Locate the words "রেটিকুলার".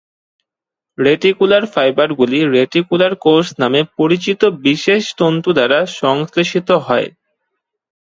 0.97-1.63, 2.55-3.13